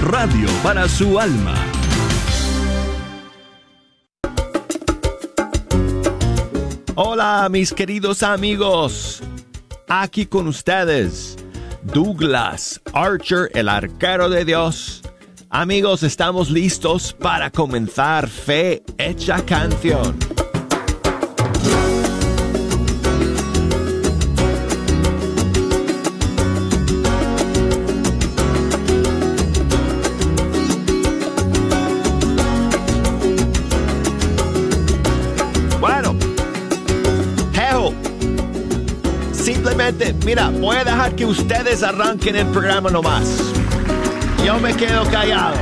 radio 0.00 0.48
para 0.62 0.88
su 0.88 1.18
alma. 1.18 1.54
Hola 6.94 7.48
mis 7.50 7.72
queridos 7.72 8.22
amigos, 8.22 9.22
aquí 9.88 10.26
con 10.26 10.48
ustedes 10.48 11.36
Douglas 11.82 12.80
Archer, 12.92 13.50
el 13.54 13.68
arquero 13.68 14.28
de 14.28 14.44
Dios. 14.44 15.02
Amigos, 15.50 16.02
estamos 16.02 16.50
listos 16.50 17.12
para 17.12 17.50
comenzar 17.50 18.28
Fe 18.28 18.82
Hecha 18.98 19.44
Canción. 19.44 20.29
Mira, 40.24 40.50
voy 40.50 40.76
a 40.76 40.84
dejar 40.84 41.14
que 41.16 41.24
ustedes 41.24 41.82
arranquen 41.82 42.36
el 42.36 42.46
programa 42.46 42.90
nomás. 42.90 43.24
Yo 44.44 44.58
me 44.58 44.74
quedo 44.74 45.04
callado. 45.10 45.56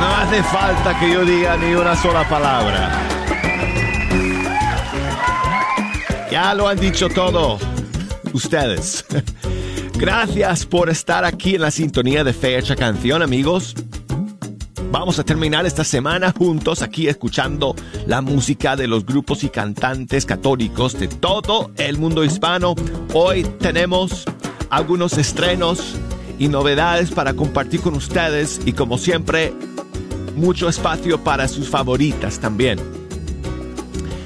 No 0.00 0.16
hace 0.16 0.42
falta 0.42 0.98
que 0.98 1.12
yo 1.12 1.24
diga 1.24 1.56
ni 1.56 1.74
una 1.74 1.94
sola 1.96 2.28
palabra. 2.28 2.90
Ya 6.30 6.54
lo 6.54 6.66
han 6.68 6.80
dicho 6.80 7.08
todo 7.08 7.58
ustedes. 8.32 9.04
Gracias 10.02 10.66
por 10.66 10.90
estar 10.90 11.24
aquí 11.24 11.54
en 11.54 11.60
la 11.60 11.70
sintonía 11.70 12.24
de 12.24 12.32
Fecha 12.32 12.74
Canción, 12.74 13.22
amigos. 13.22 13.76
Vamos 14.90 15.20
a 15.20 15.22
terminar 15.22 15.64
esta 15.64 15.84
semana 15.84 16.34
juntos 16.36 16.82
aquí 16.82 17.06
escuchando 17.06 17.76
la 18.08 18.20
música 18.20 18.74
de 18.74 18.88
los 18.88 19.06
grupos 19.06 19.44
y 19.44 19.48
cantantes 19.48 20.26
católicos 20.26 20.98
de 20.98 21.06
todo 21.06 21.70
el 21.76 21.98
mundo 21.98 22.24
hispano. 22.24 22.74
Hoy 23.14 23.44
tenemos 23.60 24.24
algunos 24.70 25.18
estrenos 25.18 25.94
y 26.36 26.48
novedades 26.48 27.12
para 27.12 27.34
compartir 27.34 27.80
con 27.80 27.94
ustedes 27.94 28.60
y 28.66 28.72
como 28.72 28.98
siempre 28.98 29.54
mucho 30.34 30.68
espacio 30.68 31.22
para 31.22 31.46
sus 31.46 31.68
favoritas 31.68 32.40
también. 32.40 32.80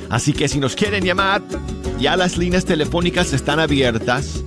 Así 0.08 0.32
que 0.32 0.48
si 0.48 0.58
nos 0.58 0.74
quieren 0.74 1.04
llamar, 1.04 1.42
ya 2.00 2.16
las 2.16 2.38
líneas 2.38 2.64
telefónicas 2.64 3.34
están 3.34 3.60
abiertas 3.60 4.42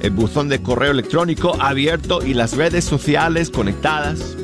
el 0.00 0.10
buzón 0.10 0.48
de 0.48 0.62
correo 0.62 0.92
electrónico 0.92 1.54
abierto 1.60 2.24
y 2.24 2.32
las 2.34 2.56
redes 2.56 2.84
sociales 2.84 3.50
conectadas. 3.50 4.36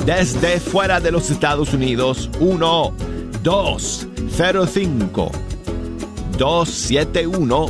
Desde 0.05 0.59
fuera 0.59 0.99
de 0.99 1.11
los 1.11 1.29
Estados 1.29 1.73
Unidos, 1.73 2.29
1 2.39 2.93
205 3.43 5.31
271 6.37 7.65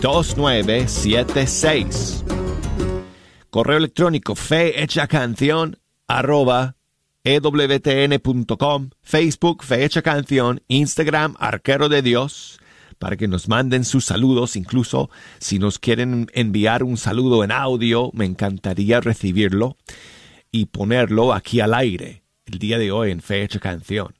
2976 0.00 2.19
Correo 3.60 3.76
electrónico 3.76 4.36
fe 4.36 4.82
hecha 4.82 5.06
canción 5.06 5.76
arroba 6.08 6.76
ewtn.com, 7.24 8.88
Facebook 9.02 9.62
fe 9.64 9.84
hecha 9.84 10.00
canción, 10.00 10.62
Instagram 10.68 11.34
arquero 11.38 11.90
de 11.90 12.00
Dios, 12.00 12.58
para 12.98 13.18
que 13.18 13.28
nos 13.28 13.48
manden 13.48 13.84
sus 13.84 14.06
saludos, 14.06 14.56
incluso 14.56 15.10
si 15.40 15.58
nos 15.58 15.78
quieren 15.78 16.30
enviar 16.32 16.82
un 16.82 16.96
saludo 16.96 17.44
en 17.44 17.52
audio, 17.52 18.10
me 18.14 18.24
encantaría 18.24 19.02
recibirlo 19.02 19.76
y 20.50 20.64
ponerlo 20.64 21.34
aquí 21.34 21.60
al 21.60 21.74
aire 21.74 22.22
el 22.46 22.58
día 22.58 22.78
de 22.78 22.90
hoy 22.92 23.10
en 23.10 23.20
Fecha 23.20 23.58
Canción. 23.58 24.14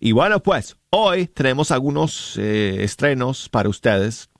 Y 0.00 0.12
bueno, 0.12 0.42
pues 0.42 0.78
hoy 0.88 1.26
tenemos 1.26 1.70
algunos 1.70 2.38
eh, 2.38 2.82
estrenos 2.82 3.50
para 3.50 3.68
ustedes 3.68 4.30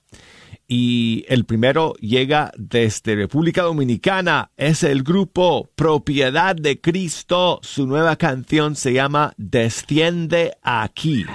y 0.67 1.25
el 1.29 1.45
primero 1.45 1.93
llega 1.95 2.51
desde 2.57 3.15
República 3.15 3.61
Dominicana. 3.61 4.51
Es 4.57 4.83
el 4.83 5.03
grupo 5.03 5.69
Propiedad 5.75 6.55
de 6.55 6.81
Cristo. 6.81 7.59
Su 7.63 7.87
nueva 7.87 8.17
canción 8.17 8.75
se 8.75 8.93
llama 8.93 9.33
Desciende 9.37 10.57
aquí. 10.61 11.25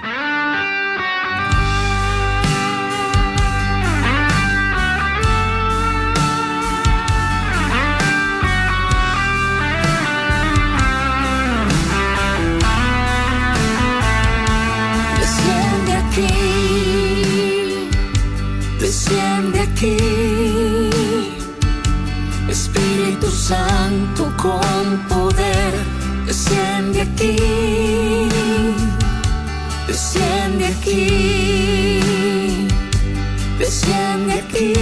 Desciende 26.43 27.01
aquí, 27.01 27.35
desciende 29.87 30.65
aquí, 30.67 31.99
desciende 33.57 34.33
aquí. 34.33 34.73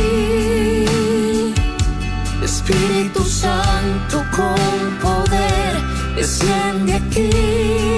Espíritu 2.43 3.23
Santo 3.23 4.23
con 4.35 4.97
poder, 5.01 5.77
desciende 6.15 6.95
aquí. 6.95 7.90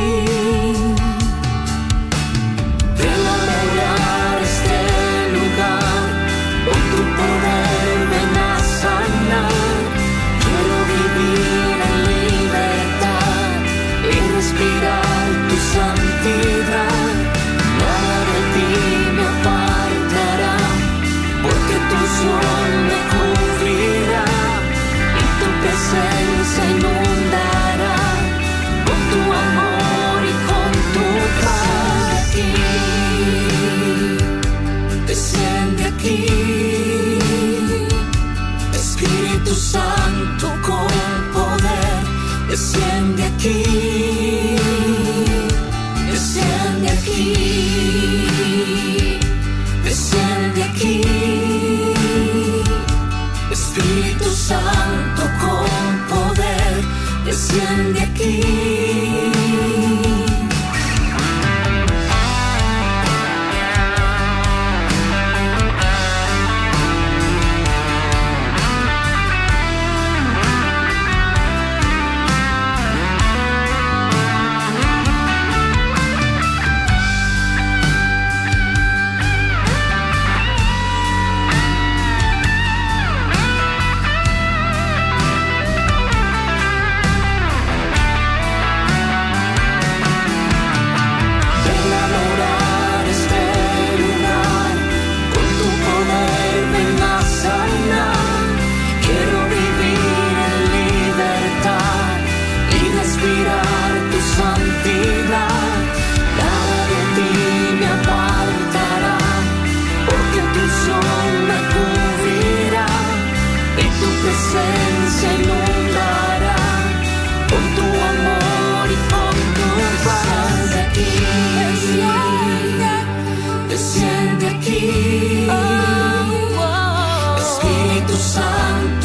Espírito 128.03 128.17
Santo. 128.17 129.02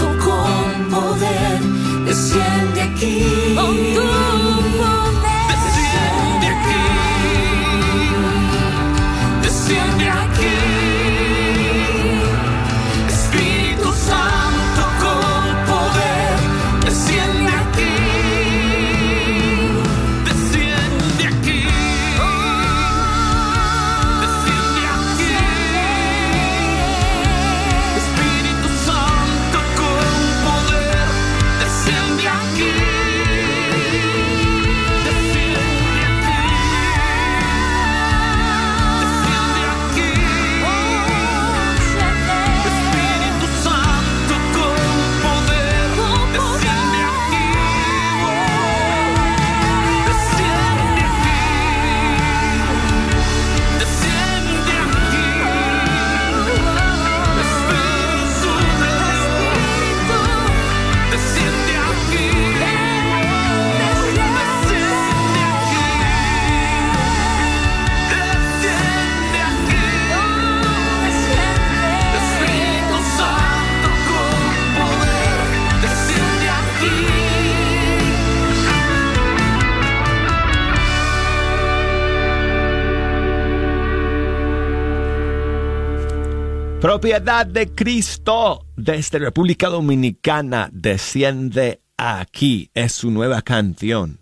Propiedad 86.98 87.46
de 87.46 87.72
Cristo 87.72 88.66
desde 88.74 89.20
República 89.20 89.68
Dominicana 89.68 90.68
desciende 90.72 91.80
aquí. 91.96 92.72
Es 92.74 92.90
su 92.90 93.12
nueva 93.12 93.40
canción. 93.42 94.18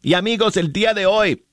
Y 0.00 0.14
amigos, 0.14 0.56
el 0.56 0.72
día 0.72 0.94
de 0.94 1.06
hoy 1.06 1.46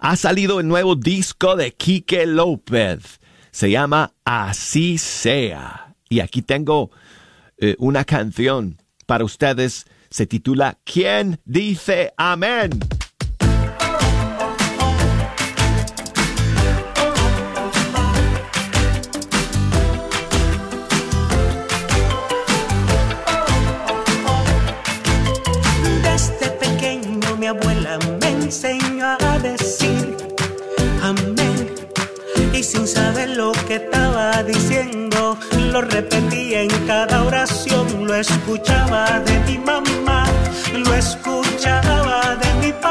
ha 0.00 0.16
salido 0.16 0.60
el 0.60 0.68
nuevo 0.68 0.96
disco 0.96 1.56
de 1.56 1.72
Quique 1.72 2.26
López. 2.26 3.20
Se 3.50 3.70
llama 3.70 4.12
Así 4.22 4.98
sea. 4.98 5.96
Y 6.10 6.20
aquí 6.20 6.42
tengo 6.42 6.90
eh, 7.56 7.76
una 7.78 8.04
canción 8.04 8.82
para 9.06 9.24
ustedes. 9.24 9.86
Se 10.10 10.26
titula 10.26 10.78
¿Quién 10.84 11.40
dice 11.46 12.12
amén? 12.18 12.68
Lo 35.70 35.80
repetía 35.82 36.62
en 36.62 36.86
cada 36.86 37.22
oración, 37.22 38.06
lo 38.06 38.14
escuchaba 38.14 39.20
de 39.20 39.38
mi 39.46 39.58
mamá, 39.58 40.24
lo 40.74 40.94
escuchaba 40.94 42.36
de 42.36 42.54
mi 42.60 42.72
papá 42.72 42.89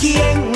El 0.00 0.47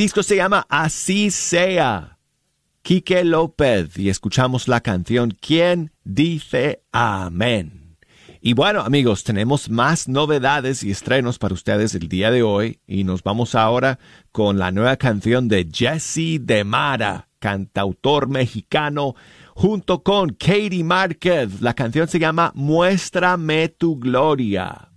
disco 0.00 0.22
se 0.22 0.36
llama 0.36 0.64
Así 0.70 1.30
sea. 1.30 2.16
Quique 2.80 3.22
López 3.22 3.98
y 3.98 4.08
escuchamos 4.08 4.66
la 4.66 4.80
canción 4.80 5.36
¿Quién 5.38 5.92
dice 6.04 6.82
amén? 6.90 7.98
Y 8.40 8.54
bueno 8.54 8.80
amigos, 8.80 9.24
tenemos 9.24 9.68
más 9.68 10.08
novedades 10.08 10.82
y 10.84 10.90
estrenos 10.90 11.38
para 11.38 11.52
ustedes 11.52 11.94
el 11.94 12.08
día 12.08 12.30
de 12.30 12.42
hoy 12.42 12.80
y 12.86 13.04
nos 13.04 13.22
vamos 13.22 13.54
ahora 13.54 13.98
con 14.32 14.58
la 14.58 14.70
nueva 14.70 14.96
canción 14.96 15.48
de 15.48 15.68
Jesse 15.70 16.40
de 16.40 16.64
Mara, 16.64 17.28
cantautor 17.38 18.26
mexicano, 18.26 19.14
junto 19.54 20.02
con 20.02 20.30
Katie 20.30 20.82
Márquez. 20.82 21.60
La 21.60 21.74
canción 21.74 22.08
se 22.08 22.18
llama 22.18 22.52
Muéstrame 22.54 23.68
tu 23.68 23.98
gloria. 23.98 24.89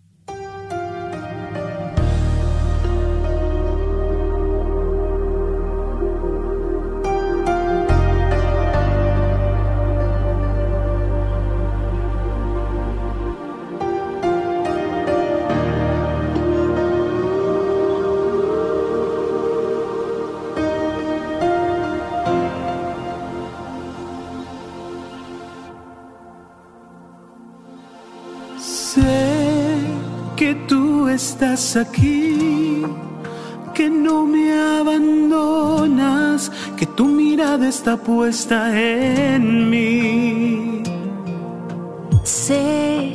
aquí, 31.44 32.86
que 33.74 33.90
no 33.90 34.26
me 34.26 34.54
abandonas, 34.80 36.50
que 36.78 36.86
tu 36.86 37.06
mirada 37.06 37.68
está 37.68 37.98
puesta 37.98 38.58
en 38.80 39.70
mí. 39.70 40.84
Sé 42.24 43.14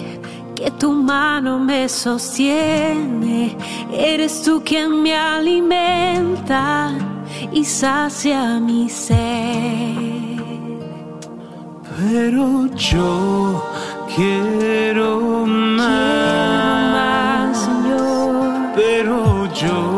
que 0.54 0.70
tu 0.72 0.92
mano 0.92 1.58
me 1.58 1.88
sostiene, 1.88 3.56
eres 3.92 4.42
tú 4.42 4.62
quien 4.62 5.02
me 5.02 5.16
alimenta 5.16 6.92
y 7.50 7.64
sacia 7.64 8.60
mi 8.60 8.90
ser. 8.90 9.96
Pero 11.96 12.66
yo 12.76 13.64
quiero 14.14 15.46
más 15.46 16.77
pero 18.78 19.46
yo. 19.52 19.97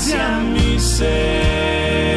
hacia 0.00 0.40
mi 0.40 0.80
ser. 0.80 2.09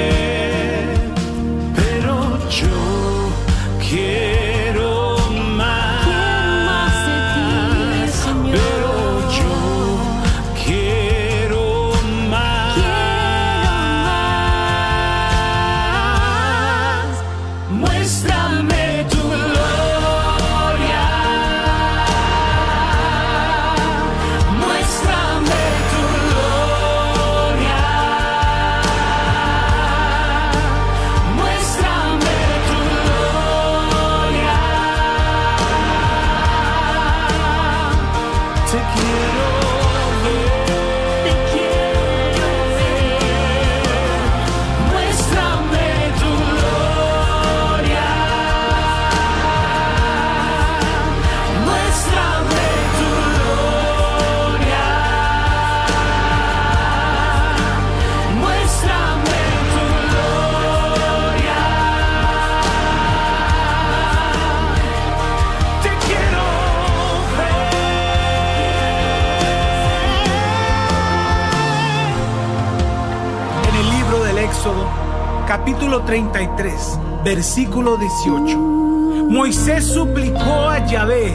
capítulo 75.64 76.02
33, 76.02 77.00
versículo 77.24 77.96
18. 77.96 78.58
Moisés 78.58 79.88
suplicó 79.88 80.68
a 80.68 80.86
Yahvé, 80.86 81.34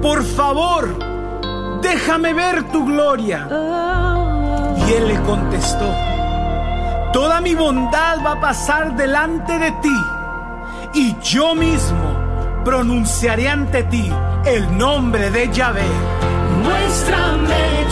por 0.00 0.24
favor, 0.24 0.96
déjame 1.82 2.32
ver 2.32 2.62
tu 2.72 2.86
gloria. 2.86 3.46
Y 4.78 4.92
él 4.94 5.08
le 5.08 5.20
contestó, 5.24 5.92
toda 7.12 7.42
mi 7.42 7.54
bondad 7.54 8.24
va 8.24 8.32
a 8.32 8.40
pasar 8.40 8.96
delante 8.96 9.58
de 9.58 9.72
ti, 9.72 9.96
y 10.94 11.14
yo 11.20 11.54
mismo 11.54 12.62
pronunciaré 12.64 13.50
ante 13.50 13.82
ti 13.82 14.10
el 14.46 14.78
nombre 14.78 15.30
de 15.30 15.52
Yahvé. 15.52 15.84
Muéstrame 16.64 17.87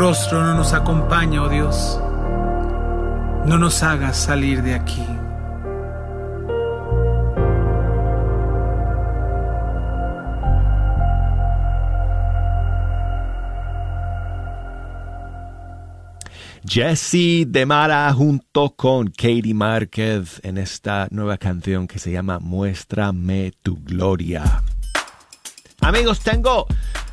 rostro 0.00 0.42
no 0.42 0.54
nos 0.54 0.72
acompaña, 0.72 1.42
oh 1.42 1.48
Dios, 1.50 2.00
no 3.44 3.58
nos 3.58 3.82
hagas 3.82 4.16
salir 4.16 4.62
de 4.62 4.74
aquí. 4.74 5.04
Jesse 16.66 17.44
Demara 17.46 18.10
junto 18.14 18.70
con 18.70 19.08
Katie 19.08 19.52
Márquez 19.52 20.40
en 20.42 20.56
esta 20.56 21.08
nueva 21.10 21.36
canción 21.36 21.86
que 21.86 21.98
se 21.98 22.10
llama 22.10 22.38
Muéstrame 22.38 23.52
tu 23.62 23.76
gloria. 23.76 24.62
Amigos, 25.82 26.20
tengo 26.20 26.66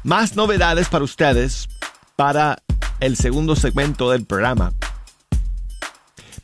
más 0.04 0.38
novedades 0.38 0.88
para 0.88 1.04
ustedes 1.04 1.68
para 2.16 2.58
el 3.00 3.16
segundo 3.16 3.56
segmento 3.56 4.12
del 4.12 4.26
programa. 4.26 4.74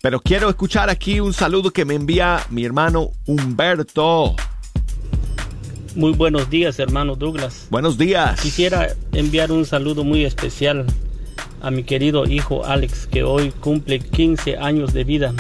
Pero 0.02 0.20
quiero 0.20 0.50
escuchar 0.50 0.90
aquí 0.90 1.20
un 1.20 1.34
saludo 1.34 1.72
que 1.72 1.86
me 1.86 1.96
envía 1.96 2.46
mi 2.50 2.66
hermano 2.66 3.12
Humberto. 3.26 4.36
Muy 5.96 6.14
buenos 6.14 6.50
días, 6.50 6.80
hermano 6.80 7.16
Douglas. 7.16 7.68
Buenos 7.70 7.98
días. 7.98 8.42
Quisiera 8.42 8.90
enviar 9.12 9.52
un 9.52 9.66
saludo 9.66 10.04
muy 10.04 10.26
especial 10.26 10.86
a 11.62 11.72
mi 11.72 11.84
querido 11.84 12.26
hijo 12.26 12.66
Alex, 12.66 13.08
que 13.08 13.24
hoy 13.24 13.52
cumple 13.52 14.00
15 14.00 14.58
años 14.58 14.94
de 14.94 15.04
vida. 15.04 15.34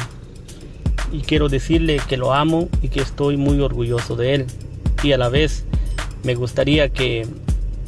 Y 1.11 1.21
quiero 1.21 1.49
decirle 1.49 1.99
que 2.07 2.17
lo 2.17 2.33
amo 2.33 2.69
y 2.81 2.89
que 2.89 3.01
estoy 3.01 3.35
muy 3.35 3.59
orgulloso 3.59 4.15
de 4.15 4.35
él. 4.35 4.47
Y 5.03 5.11
a 5.11 5.17
la 5.17 5.29
vez 5.29 5.65
me 6.23 6.35
gustaría 6.35 6.89
que 6.89 7.27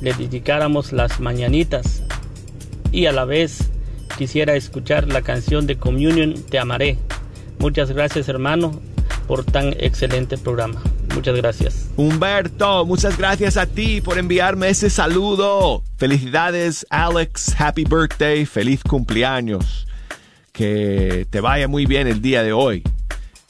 le 0.01 0.13
dedicáramos 0.13 0.91
las 0.91 1.19
mañanitas. 1.19 2.05
Y 2.95 3.08
a 3.08 3.12
la 3.12 3.25
vez 3.25 3.60
quisiera 4.17 4.55
escuchar 4.55 5.10
la 5.10 5.21
canción 5.21 5.67
de 5.67 5.77
Communion 5.77 6.34
Te 6.49 6.60
Amaré. 6.60 6.97
Muchas 7.60 7.91
gracias 7.91 8.29
hermano 8.29 8.79
por 9.27 9.43
tan 9.43 9.75
excelente 9.79 10.38
programa. 10.38 10.81
Muchas 11.13 11.36
gracias. 11.36 11.89
Humberto, 11.97 12.86
muchas 12.86 13.17
gracias 13.17 13.58
a 13.58 13.65
ti 13.65 13.99
por 13.99 14.17
enviarme 14.17 14.69
ese 14.69 14.89
saludo. 14.89 15.84
Felicidades, 15.97 16.88
Alex. 16.89 17.60
Happy 17.60 17.84
birthday. 17.84 18.45
Feliz 18.45 18.81
cumpleaños. 18.81 19.88
Que 20.53 21.27
te 21.29 21.41
vaya 21.41 21.67
muy 21.67 21.86
bien 21.86 22.08
el 22.08 22.21
día 22.21 22.43
de 22.43 22.53
hoy. 22.53 22.81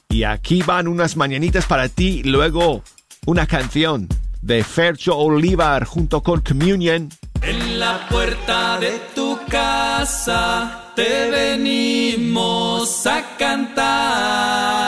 Y 0.10 0.23
aquí 0.23 0.63
van 0.63 0.88
unas 0.88 1.17
mañanitas 1.17 1.67
para 1.67 1.88
ti. 1.88 2.23
Luego 2.23 2.81
una 3.27 3.45
canción 3.45 4.08
de 4.41 4.63
Fercho 4.63 5.15
Olivar 5.15 5.86
junto 5.86 6.23
con 6.23 6.41
Communion. 6.41 7.10
En 7.41 7.79
la 7.79 8.08
puerta 8.10 8.79
de 8.79 8.99
tu 9.13 9.24
casa 9.49 10.91
te 10.95 11.29
venimos 11.29 13.05
a 13.05 13.21
cantar. 13.38 14.85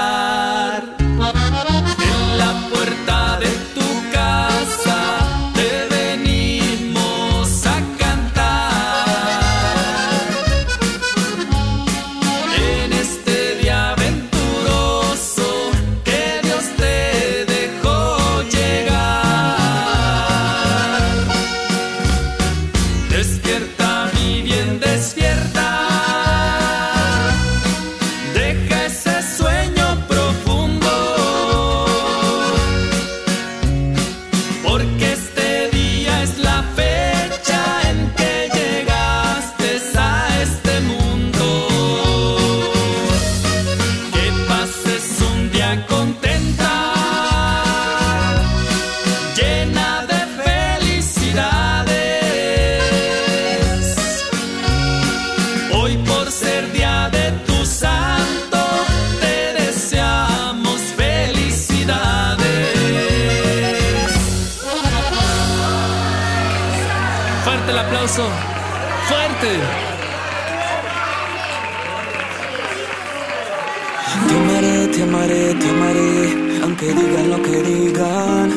Amaré, 75.07 75.53
te 75.55 75.69
amaré, 75.69 76.61
aunque 76.63 76.85
digan 76.87 77.29
lo 77.29 77.41
que 77.41 77.63
digan. 77.63 78.47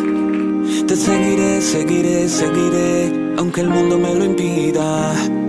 Te 0.86 0.96
seguiré, 0.96 1.60
seguiré, 1.60 2.28
seguiré, 2.28 3.34
aunque 3.36 3.60
el 3.60 3.68
mundo 3.68 3.98
me 3.98 4.14
lo 4.14 4.24
impida. 4.24 5.39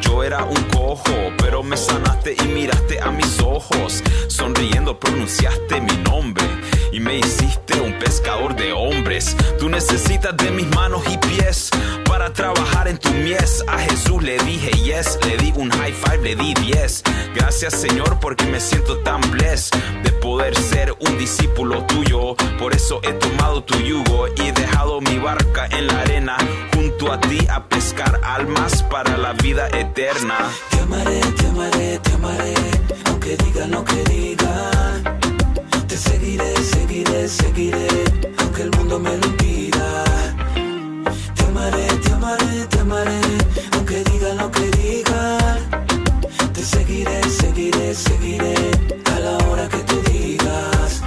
Yo 0.00 0.24
era 0.24 0.44
un 0.44 0.62
cojo, 0.64 1.32
pero 1.38 1.62
me 1.62 1.76
sanaste 1.76 2.34
y 2.34 2.48
miraste 2.48 3.00
a 3.00 3.10
mis 3.10 3.40
ojos. 3.40 4.02
Sonriendo 4.28 4.98
pronunciaste 4.98 5.80
mi 5.80 5.96
nombre 5.98 6.44
y 6.92 6.98
me 7.00 7.18
hiciste 7.18 7.80
un 7.80 7.98
pescador 7.98 8.56
de 8.56 8.72
hombres. 8.72 9.36
Tú 9.58 9.68
necesitas 9.68 10.36
de 10.36 10.50
mis 10.50 10.66
manos 10.74 11.02
y 11.08 11.16
pies 11.18 11.70
para 12.04 12.32
trabajar 12.32 12.88
en 12.88 12.98
tu 12.98 13.10
mies. 13.10 13.64
A 13.68 13.78
Jesús 13.78 14.22
le 14.22 14.38
dije 14.38 14.70
yes, 14.82 15.18
le 15.26 15.36
di 15.36 15.52
un 15.56 15.70
le 16.22 16.34
di 16.36 16.54
10. 16.54 17.02
Gracias 17.34 17.74
Señor 17.74 18.18
porque 18.20 18.44
me 18.46 18.60
siento 18.60 18.98
tan 18.98 19.20
blessed 19.30 19.76
de 20.02 20.12
poder 20.12 20.54
ser 20.56 20.94
un 21.00 21.18
discípulo 21.18 21.84
tuyo. 21.86 22.36
Por 22.58 22.74
eso 22.74 23.00
he 23.02 23.12
tomado 23.12 23.62
tu 23.64 23.78
yugo 23.78 24.28
y 24.36 24.48
he 24.48 24.52
dejado 24.52 25.00
mi 25.00 25.18
barca 25.18 25.66
en 25.66 25.86
la 25.86 26.00
arena 26.00 26.36
junto 26.74 27.12
a 27.12 27.20
ti 27.20 27.46
a 27.50 27.64
pescar 27.68 28.20
almas 28.24 28.82
para 28.84 29.16
la 29.16 29.32
vida 29.34 29.68
eterna. 29.68 30.36
Te 30.70 30.80
amaré, 30.80 31.20
te 31.20 31.46
amaré, 31.46 31.98
te 31.98 32.12
amaré, 32.12 32.54
aunque 33.06 33.36
digan 33.36 33.70
lo 33.70 33.84
que 33.84 34.02
digan. 34.04 35.20
Te 35.86 35.96
seguiré, 35.96 36.56
seguiré, 36.56 37.28
seguiré, 37.28 37.88
aunque 38.38 38.62
el 38.62 38.70
mundo 38.72 38.98
me 38.98 39.16
lo 39.16 39.26
impida. 39.26 40.04
Te 41.34 41.44
amaré, 41.44 41.86
te 42.02 42.12
amaré, 42.12 42.66
te 42.68 42.78
amaré, 42.80 43.20
seguiré, 47.94 48.54
seguiré, 48.54 49.04
a 49.04 49.20
la 49.20 49.36
hora 49.46 49.68
que 49.68 49.78
tú 49.78 50.00
digas. 50.10 51.02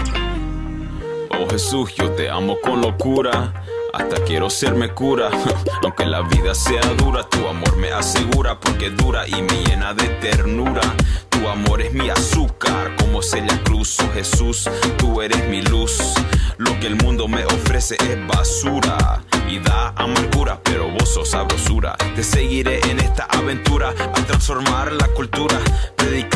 Oh 1.29 1.49
Jesús, 1.49 1.93
yo 1.95 2.11
te 2.11 2.29
amo 2.29 2.57
con 2.61 2.81
locura. 2.81 3.53
Hasta 3.93 4.23
quiero 4.23 4.49
serme 4.49 4.89
cura, 4.89 5.29
aunque 5.83 6.05
la 6.05 6.21
vida 6.21 6.55
sea 6.55 6.81
dura, 6.97 7.29
tu 7.29 7.47
amor 7.47 7.77
me 7.77 7.91
asegura 7.91 8.59
porque 8.59 8.89
dura 8.89 9.27
y 9.27 9.39
me 9.39 9.63
llena 9.65 9.93
de 9.93 10.07
ternura. 10.19 10.81
Tu 11.29 11.47
amor 11.47 11.79
es 11.81 11.93
mi 11.93 12.09
azúcar, 12.09 12.95
como 12.97 13.21
Celia 13.21 13.61
Cruz, 13.63 13.99
oh 13.99 14.11
Jesús, 14.15 14.67
tú 14.97 15.21
eres 15.21 15.47
mi 15.47 15.61
luz. 15.61 16.15
Lo 16.57 16.79
que 16.79 16.87
el 16.87 16.95
mundo 16.95 17.27
me 17.27 17.45
ofrece 17.45 17.95
es 17.95 18.27
basura 18.27 19.21
y 19.47 19.59
da 19.59 19.89
amargura, 19.95 20.59
pero 20.63 20.89
vos 20.89 21.13
sos 21.13 21.29
sabrosura. 21.29 21.95
Te 22.15 22.23
seguiré 22.23 22.79
en 22.89 22.99
esta 22.99 23.25
aventura 23.25 23.89
a 23.89 24.25
transformar 24.25 24.91
la 24.93 25.07
cultura, 25.09 25.59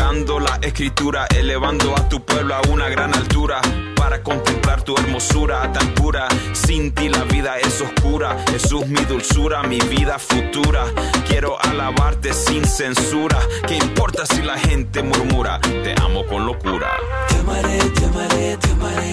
predicando 0.07 0.39
la 0.39 0.57
escritura, 0.61 1.27
elevando 1.35 1.93
a 1.97 2.07
tu 2.07 2.23
pueblo 2.23 2.55
a 2.55 2.61
una 2.69 2.87
gran 2.87 3.13
altura 3.13 3.61
para 3.95 4.23
contemplar 4.23 4.81
tu 4.81 4.95
hermosura 4.95 5.71
tan 5.73 5.93
pura. 5.95 6.27
Sin 6.53 6.93
ti 6.93 7.09
la 7.09 7.23
vida 7.23 7.57
es 7.59 7.81
oscura. 7.81 8.37
Jesús, 8.51 8.87
mi 8.87 9.03
dulzura, 9.05 9.63
mi 9.63 9.79
vida 9.79 10.17
futura. 10.17 10.85
Quiero 11.27 11.59
alabarte 11.61 12.33
sin 12.33 12.65
censura. 12.65 13.39
¿Qué 13.67 13.75
importa 13.75 14.25
si 14.25 14.41
la 14.41 14.57
gente 14.57 15.03
murmura? 15.03 15.59
Te 15.61 15.93
amo 16.01 16.25
con 16.25 16.45
locura. 16.45 16.89
Te 17.27 17.35
amaré, 17.39 17.77
te 17.77 18.05
amaré, 18.05 18.57
te 18.57 18.71
amaré, 18.71 19.11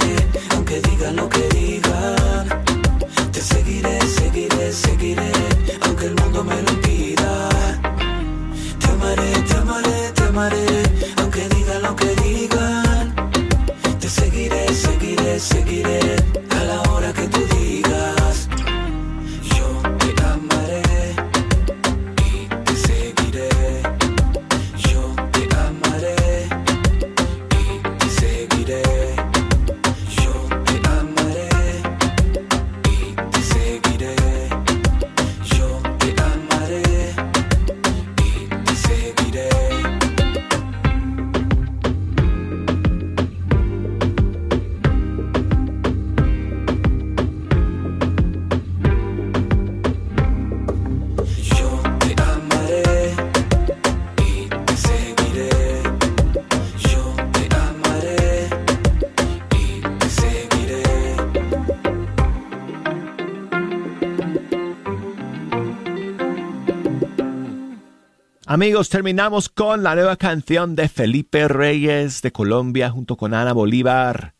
aunque 0.50 0.80
digan 0.80 1.16
lo 1.16 1.28
que 1.28 1.48
digan. 1.48 2.64
Te 3.32 3.40
seguiré, 3.40 4.00
seguiré, 4.02 4.72
seguiré, 4.72 5.32
aunque 5.82 6.06
el 6.06 6.14
mundo 6.14 6.44
me 6.44 6.62
lo 6.62 6.83
aunque 10.36 11.48
digan 11.48 11.82
lo 11.82 11.94
que 11.94 12.14
digan. 12.16 13.14
Te 14.00 14.08
seguiré, 14.08 14.66
seguiré, 14.74 15.38
seguiré, 15.38 16.16
Amigos, 68.54 68.88
terminamos 68.88 69.48
con 69.48 69.82
la 69.82 69.96
nueva 69.96 70.14
canción 70.14 70.76
de 70.76 70.88
Felipe 70.88 71.48
Reyes 71.48 72.22
de 72.22 72.30
Colombia 72.30 72.88
junto 72.88 73.16
con 73.16 73.34
Ana 73.34 73.52
Bolívar. 73.52 74.36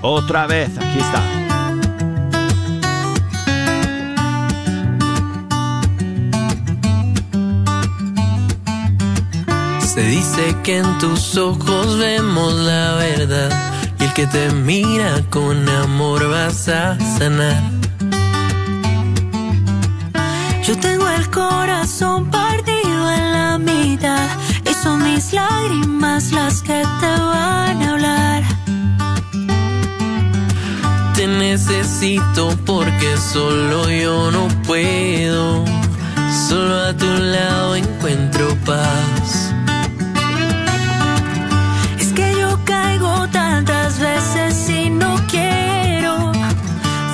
Otra 0.00 0.46
vez, 0.46 0.70
aquí 0.78 0.98
está. 0.98 1.22
Se 9.82 10.02
dice 10.04 10.56
que 10.64 10.78
en 10.78 10.98
tus 11.00 11.36
ojos 11.36 11.98
vemos 11.98 12.54
la 12.54 12.94
verdad 12.94 13.94
y 14.00 14.04
el 14.04 14.14
que 14.14 14.26
te 14.26 14.50
mira 14.52 15.22
con 15.28 15.68
amor 15.68 16.30
vas 16.30 16.66
a 16.70 16.98
sanar. 17.18 17.77
Yo 20.68 20.76
tengo 20.76 21.08
el 21.08 21.30
corazón 21.30 22.26
partido 22.26 23.10
en 23.10 23.32
la 23.32 23.56
mitad 23.56 24.28
y 24.70 24.74
son 24.74 25.02
mis 25.02 25.32
lágrimas 25.32 26.30
las 26.30 26.60
que 26.60 26.82
te 27.00 27.06
van 27.06 27.82
a 27.82 27.92
hablar. 27.92 28.42
Te 31.16 31.26
necesito 31.26 32.54
porque 32.66 33.16
solo 33.16 33.90
yo 33.90 34.30
no 34.30 34.46
puedo. 34.66 35.64
Solo 36.50 36.74
a 36.88 36.92
tu 36.92 37.06
lado 37.06 37.74
encuentro 37.74 38.54
paz. 38.66 39.54
Es 41.98 42.12
que 42.12 42.36
yo 42.38 42.60
caigo 42.66 43.26
tantas 43.28 43.98
veces 43.98 44.68
y 44.68 44.90
no 44.90 45.16
quiero 45.30 46.30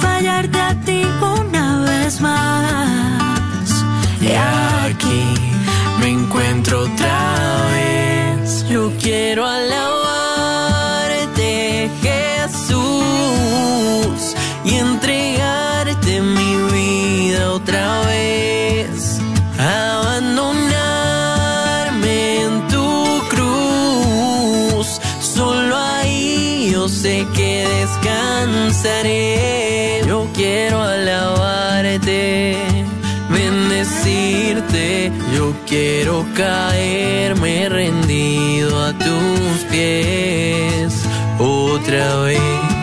fallarte 0.01 0.59
a 0.61 0.75
ti 0.81 1.03
una 1.21 1.83
vez 1.83 2.21
más. 2.21 3.04
Y 4.25 4.33
aquí 4.33 5.23
me 6.01 6.09
encuentro 6.09 6.81
otra 6.81 7.69
vez. 7.75 8.65
Yo 8.71 8.91
quiero 8.99 9.47
alabarte, 9.47 10.01
Jesús, 12.01 12.81
y 14.65 14.77
entregarte 14.77 16.23
mi 16.23 16.57
vida 16.73 17.53
otra 17.53 18.01
vez. 18.07 19.21
Abandonarme 19.59 22.45
en 22.45 22.67
tu 22.69 23.21
cruz. 23.29 24.99
Solo 25.21 25.77
ahí 25.77 26.71
yo 26.73 26.89
sé 26.89 27.27
que 27.37 27.69
descansaré. 27.81 30.01
Yo 30.07 30.27
quiero 30.33 30.81
alabarte 30.81 31.34
quiero 35.75 36.25
caerme 36.37 37.69
rendido 37.69 38.81
a 38.81 38.93
tus 38.93 39.65
pies 39.73 41.03
otra 41.41 42.17
vez. 42.21 42.74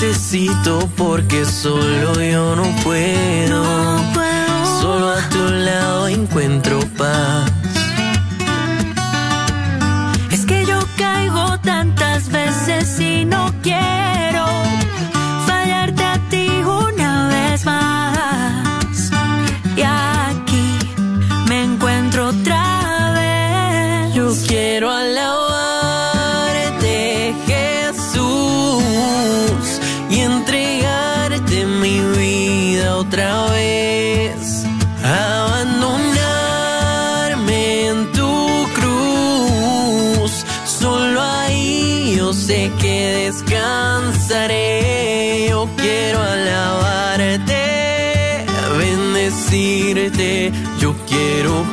Necesito 0.00 0.88
porque 0.96 1.44
solo 1.44 2.14
yo 2.20 2.54
no 2.54 2.64
puedo. 2.84 3.64
No 3.64 4.12
puedo. 4.14 4.80
Solo 4.80 5.10
a 5.10 5.28
tu 5.28 5.42
lado 5.50 6.06
encuentro 6.06 6.78
paz. 6.96 7.57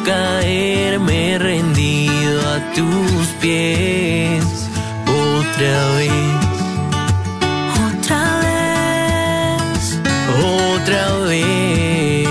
Caerme 0.05 1.37
rendido 1.39 2.41
a 2.41 2.59
tus 2.73 3.27
pies 3.41 4.43
otra 5.07 5.95
vez, 5.95 6.11
Otra 7.97 8.23
vez. 8.41 9.99
otra 10.43 11.03
vez. 11.25 12.27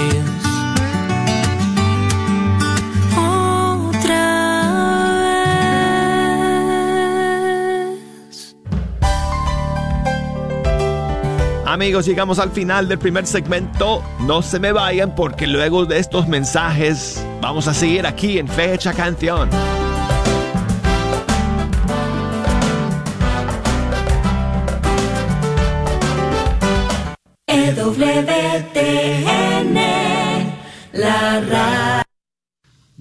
Otra 3.17 4.25
vez. 7.91 8.55
Amigos, 11.67 12.07
llegamos 12.07 12.39
al 12.39 12.51
final 12.51 12.89
del 12.89 12.99
primer 12.99 13.27
segmento. 13.27 14.03
No 14.21 14.43
se 14.43 14.61
me 14.61 14.71
vayan 14.73 15.15
porque 15.15 15.47
luego 15.47 15.87
de 15.87 15.99
estos 15.99 16.29
mensajes 16.29 17.25
vamos 17.45 17.69
a 17.69 17.75
seguir 17.75 18.07
aquí 18.07 18.39
en 18.39 18.49
Fecha 18.49 18.95
Canción. 18.95 19.51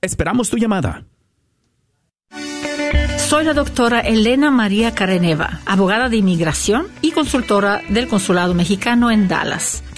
Esperamos 0.00 0.50
tu 0.50 0.58
llamada. 0.58 1.04
Soy 3.18 3.44
la 3.44 3.54
doctora 3.54 4.00
Elena 4.00 4.50
María 4.50 4.92
Careneva, 4.94 5.60
abogada 5.66 6.08
de 6.08 6.16
inmigración 6.18 6.86
y 7.00 7.12
consultora 7.12 7.82
del 7.88 8.08
Consulado 8.08 8.54
Mexicano 8.54 9.10
en 9.10 9.28
Dallas. 9.28 9.83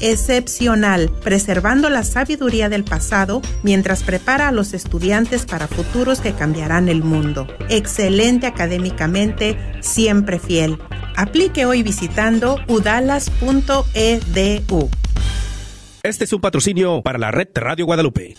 excepcional, 0.00 1.10
preservando 1.22 1.90
la 1.90 2.04
sabiduría 2.04 2.68
del 2.68 2.84
pasado 2.84 3.42
mientras 3.62 4.02
prepara 4.02 4.48
a 4.48 4.52
los 4.52 4.74
estudiantes 4.74 5.46
para 5.46 5.68
futuros 5.68 6.20
que 6.20 6.32
cambiarán 6.32 6.88
el 6.88 7.02
mundo. 7.02 7.46
Excelente 7.68 8.46
académicamente, 8.46 9.58
siempre 9.80 10.38
fiel. 10.38 10.78
Aplique 11.16 11.66
hoy 11.66 11.82
visitando 11.82 12.58
udalas.edu. 12.68 14.88
Este 16.02 16.24
es 16.24 16.32
un 16.32 16.40
patrocinio 16.40 17.02
para 17.02 17.18
la 17.18 17.30
red 17.30 17.48
Radio 17.54 17.84
Guadalupe. 17.86 18.34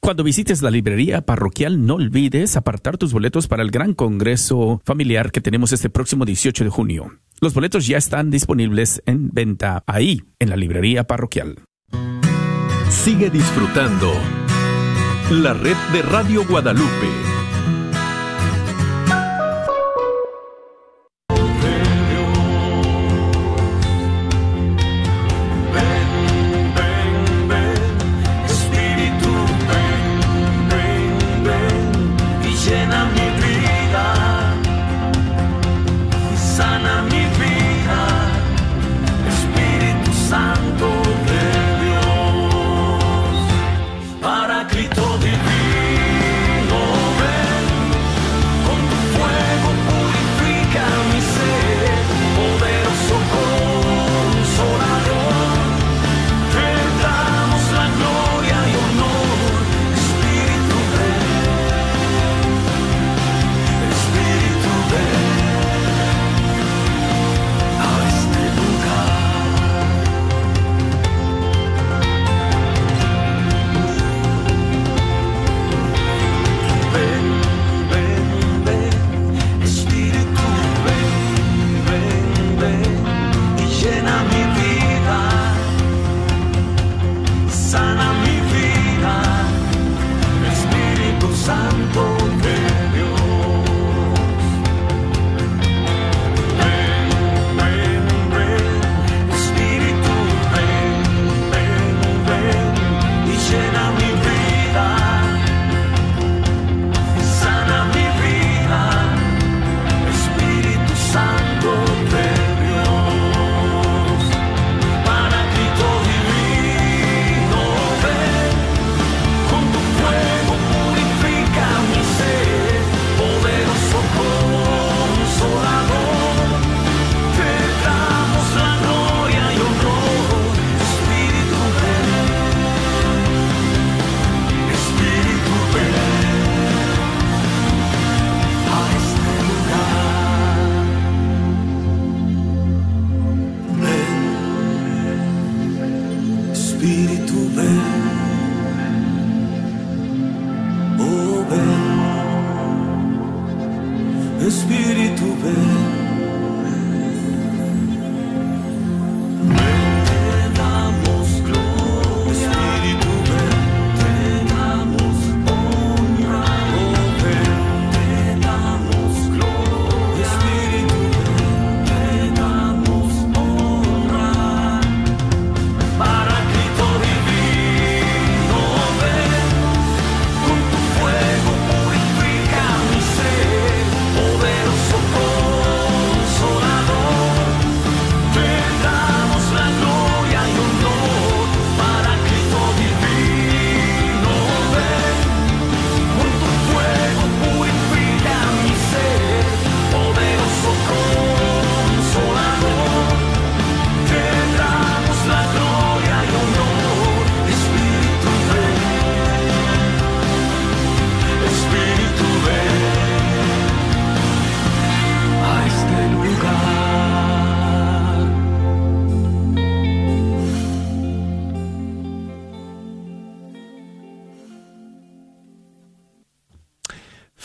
Cuando 0.00 0.22
visites 0.22 0.60
la 0.60 0.70
librería 0.70 1.22
parroquial, 1.22 1.86
no 1.86 1.94
olvides 1.94 2.56
apartar 2.56 2.98
tus 2.98 3.12
boletos 3.12 3.48
para 3.48 3.62
el 3.62 3.70
gran 3.70 3.94
congreso 3.94 4.80
familiar 4.84 5.30
que 5.30 5.40
tenemos 5.40 5.72
este 5.72 5.88
próximo 5.88 6.24
18 6.24 6.64
de 6.64 6.70
junio. 6.70 7.12
Los 7.40 7.54
boletos 7.54 7.86
ya 7.86 7.98
están 7.98 8.30
disponibles 8.30 9.02
en 9.06 9.30
venta 9.30 9.82
ahí, 9.86 10.22
en 10.38 10.50
la 10.50 10.56
librería 10.56 11.04
parroquial. 11.04 11.56
Sigue 12.88 13.28
disfrutando 13.30 14.12
la 15.30 15.52
red 15.52 15.76
de 15.92 16.02
Radio 16.02 16.46
Guadalupe. 16.46 17.08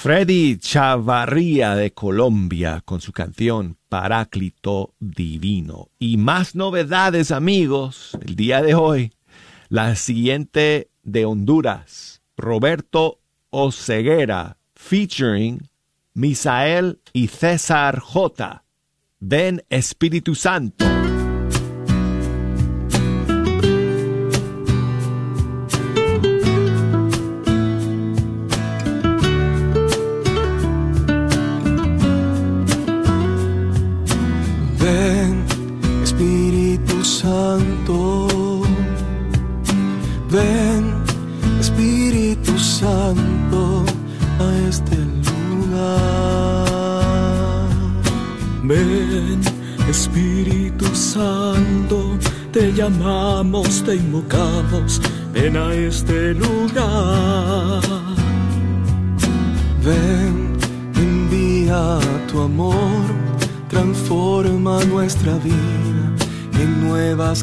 Freddy 0.10 0.58
Chavarría 0.58 1.76
de 1.76 1.92
Colombia 1.92 2.82
con 2.84 3.00
su 3.00 3.12
canción 3.12 3.78
Paráclito 3.90 4.96
Divino. 5.00 5.90
Y 6.00 6.18
más 6.18 6.56
novedades, 6.56 7.30
amigos, 7.30 8.18
el 8.26 8.36
día 8.36 8.64
de 8.64 8.74
hoy. 8.74 9.14
La 9.68 9.94
siguiente 9.96 10.90
de 11.04 11.26
Honduras, 11.26 12.24
Roberto 12.36 13.20
Oceguera, 13.52 14.58
featuring 14.74 15.70
Misael 16.16 17.00
y 17.14 17.28
César 17.28 18.00
J. 18.00 18.64
Ven 19.20 19.64
Espíritu 19.70 20.34
Santo. 20.34 20.86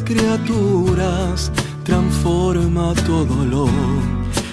Criaturas, 0.07 1.51
transforma 1.83 2.93
todo 3.05 3.43
lo 3.45 3.67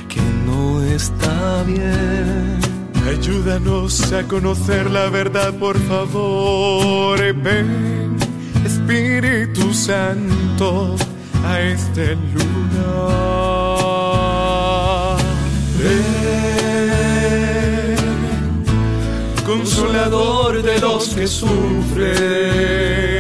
que 0.09 0.21
no 0.45 0.83
está 0.83 1.63
bien. 1.63 2.59
Ayúdanos 3.07 4.13
a 4.13 4.25
conocer 4.25 4.91
la 4.91 5.09
verdad, 5.11 5.55
por 5.55 5.79
favor. 5.79 7.19
Ven, 7.21 8.17
Espíritu 8.65 9.73
Santo, 9.73 10.97
a 11.45 11.61
este 11.61 12.17
lugar. 12.17 13.15
Ven, 15.79 16.75
consolador 19.47 20.63
de 20.63 20.81
los 20.81 21.11
que 21.11 21.29
sufren. 21.29 23.14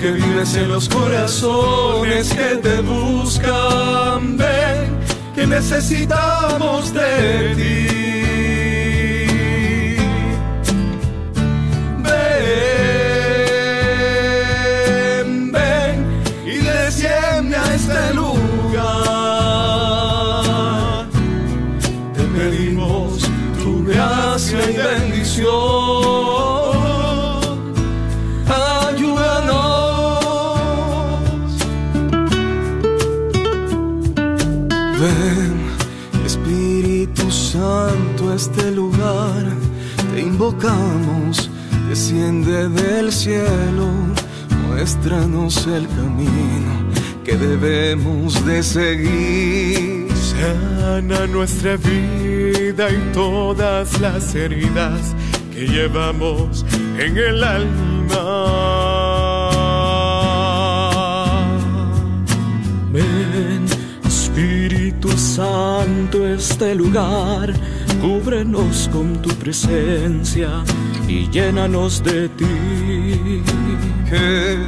Que 0.00 0.12
vives 0.12 0.54
en 0.56 0.68
los 0.68 0.88
corazones 0.88 2.32
que 2.32 2.56
te 2.56 2.80
buscan, 2.80 4.38
ven 4.38 4.98
que 5.34 5.46
necesitamos 5.46 6.94
de 6.94 7.54
ti. 7.54 7.99
Espíritu 36.24 37.30
Santo, 37.30 38.32
este 38.34 38.70
lugar 38.70 39.44
te 40.12 40.20
invocamos, 40.20 41.50
desciende 41.88 42.68
del 42.68 43.12
cielo, 43.12 43.88
muéstranos 44.68 45.66
el 45.66 45.86
camino 45.88 46.72
que 47.24 47.36
debemos 47.36 48.44
de 48.44 48.62
seguir. 48.62 50.08
Sana 50.14 51.26
nuestra 51.26 51.76
vida 51.76 52.90
y 52.90 53.12
todas 53.12 54.00
las 54.00 54.34
heridas 54.34 55.14
que 55.52 55.66
llevamos 55.66 56.64
en 56.98 57.16
el 57.18 57.44
alma. 57.44 57.90
Ven, 62.92 63.66
Espíritu 65.00 65.18
Santo, 65.18 66.26
este 66.26 66.74
lugar, 66.74 67.54
cúbrenos 68.02 68.86
con 68.92 69.22
tu 69.22 69.30
presencia 69.30 70.62
y 71.08 71.26
llénanos 71.30 72.02
de 72.04 72.28
ti. 72.28 73.42
Que 74.08 74.58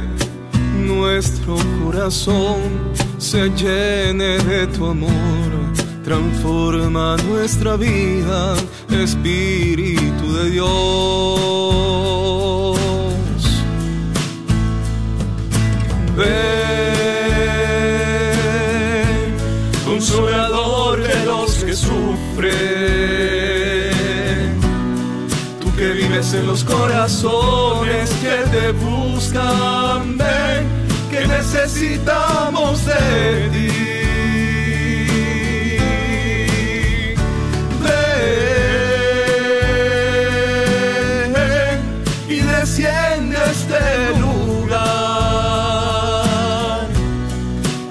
nuestro 0.87 1.55
corazón 1.83 2.57
se 3.19 3.47
llene 3.51 4.39
de 4.39 4.65
tu 4.67 4.87
amor, 4.87 5.11
transforma 6.03 7.15
nuestra 7.29 7.77
vida, 7.77 8.55
Espíritu 8.89 10.33
de 10.33 10.49
Dios. 10.49 10.69
Ven, 16.17 16.62
vives 26.33 26.41
en 26.41 26.47
los 26.47 26.63
corazones 26.63 28.09
que 28.21 28.43
te 28.51 28.71
buscan, 28.71 30.17
ven, 30.17 30.67
que 31.09 31.27
necesitamos 31.27 32.85
de 32.85 33.49
ti. 33.51 33.69
Ven 41.25 41.33
y 42.29 42.39
desciende 42.39 43.37
a 43.37 43.45
este 43.51 44.19
lugar. 44.19 44.73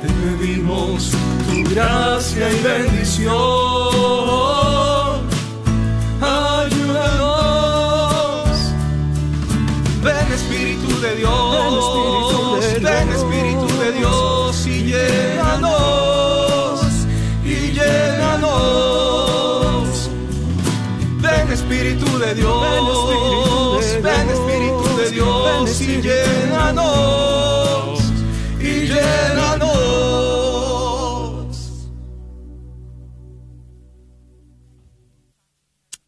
Te 0.03 0.09
pedimos 0.09 1.11
tu 1.47 1.57
gracia 1.71 2.51
y 2.51 2.63
bendición. 2.63 3.62
Y 25.81 26.03
llénanos. 26.03 28.01
Y 28.61 28.87
llénanos. 28.87 29.73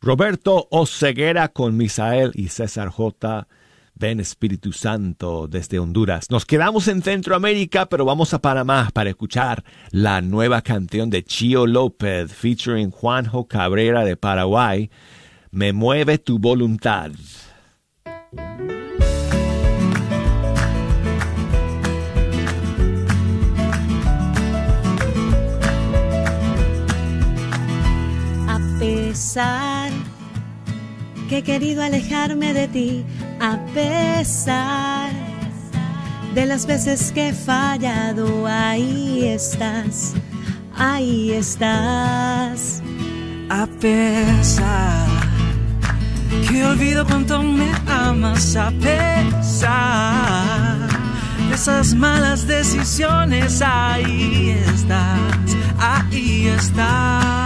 Roberto 0.02 0.68
Oceguera 0.70 1.48
con 1.48 1.78
Misael 1.78 2.32
y 2.34 2.48
César 2.48 2.90
J. 2.90 3.48
Ven 3.94 4.20
Espíritu 4.20 4.72
Santo 4.72 5.48
desde 5.48 5.78
Honduras. 5.78 6.30
Nos 6.30 6.44
quedamos 6.44 6.86
en 6.88 7.00
Centroamérica, 7.00 7.86
pero 7.86 8.04
vamos 8.04 8.34
a 8.34 8.42
Panamá 8.42 8.90
para 8.92 9.08
escuchar 9.08 9.64
la 9.90 10.20
nueva 10.20 10.60
canción 10.60 11.08
de 11.08 11.24
Chio 11.24 11.66
López 11.66 12.34
featuring 12.34 12.90
Juanjo 12.90 13.48
Cabrera 13.48 14.04
de 14.04 14.18
Paraguay. 14.18 14.90
Me 15.50 15.72
mueve 15.72 16.18
tu 16.18 16.38
voluntad. 16.38 17.12
Que 31.28 31.38
he 31.38 31.42
querido 31.42 31.82
alejarme 31.82 32.54
de 32.54 32.68
ti, 32.68 33.04
a 33.40 33.58
pesar 33.74 35.10
de 36.34 36.46
las 36.46 36.66
veces 36.66 37.10
que 37.10 37.30
he 37.30 37.32
fallado, 37.32 38.46
ahí 38.46 39.24
estás, 39.24 40.14
ahí 40.76 41.32
estás. 41.32 42.80
A 43.50 43.66
pesar 43.80 45.08
que 46.48 46.64
olvido 46.64 47.04
cuánto 47.04 47.42
me 47.42 47.72
amas, 47.88 48.54
a 48.54 48.70
pesar 48.70 49.58
de 51.48 51.54
esas 51.54 51.92
malas 51.94 52.46
decisiones, 52.46 53.60
ahí 53.62 54.50
estás, 54.50 55.56
ahí 55.80 56.46
estás. 56.46 57.43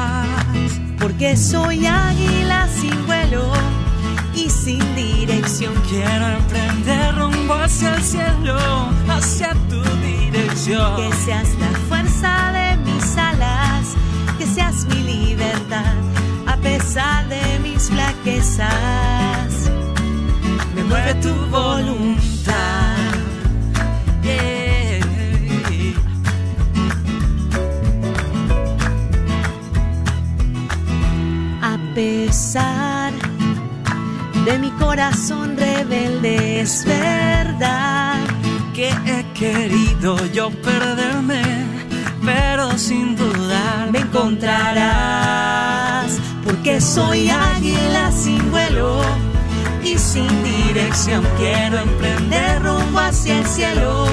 Porque 0.99 1.37
soy 1.37 1.87
águila 1.87 2.69
sin 2.69 3.07
vuelo 3.07 3.53
y 4.35 4.51
sin 4.51 4.81
dirección. 4.95 5.75
Quiero 5.89 6.29
emprender 6.29 7.15
rumbo 7.17 7.55
hacia 7.55 7.95
el 7.95 8.03
cielo, 8.03 8.59
hacia 9.09 9.55
tu 9.69 9.83
dirección. 10.03 10.97
Que 10.97 11.13
seas 11.25 11.49
la 11.59 11.79
fuerza 11.89 12.53
de 12.53 12.77
mis 12.79 13.17
alas, 13.17 13.95
que 14.39 14.47
seas 14.47 14.87
mi 14.87 15.03
libertad, 15.03 15.95
a 16.47 16.57
pesar 16.57 17.29
de 17.29 17.59
mis 17.63 17.89
flaquezas. 17.89 19.71
Me 20.75 20.85
mueve 20.85 21.15
tu 21.15 21.35
voluntad. 21.51 22.88
Pesar 31.99 33.13
de 34.45 34.59
mi 34.61 34.71
corazón 34.71 35.57
rebelde, 35.57 36.61
es 36.61 36.85
verdad 36.85 38.21
que 38.73 38.91
he 39.05 39.27
querido 39.35 40.17
yo 40.27 40.51
perderme, 40.63 41.43
pero 42.25 42.79
sin 42.79 43.17
dudar 43.17 43.91
me 43.91 43.99
encontrarás, 43.99 46.21
porque 46.45 46.81
soy 46.81 47.31
águila 47.31 48.13
sin 48.13 48.49
vuelo 48.53 49.01
y 49.83 49.99
sin 49.99 50.29
dirección. 50.45 51.27
Quiero 51.37 51.79
emprender 51.79 52.63
rumbo 52.63 53.01
hacia 53.01 53.41
el 53.41 53.47
cielo, 53.47 54.07